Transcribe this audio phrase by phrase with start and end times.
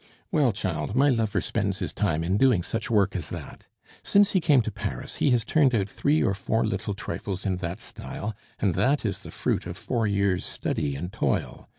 [0.31, 3.65] Well, child, my lover spends his time in doing such work as that.
[4.01, 7.57] Since he came to Paris he has turned out three or four little trifles in
[7.57, 11.69] that style, and that is the fruit of four years' study and toil.